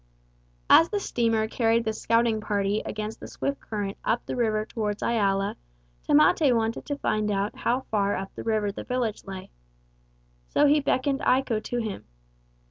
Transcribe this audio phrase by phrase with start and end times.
[0.67, 4.97] As the steamer carried this scouting party against the swift current up the river toward
[5.03, 5.57] Iala,
[6.09, 9.51] Tamate wanted to find how far up the river the village lay.
[10.47, 12.05] So he beckoned Iko to him.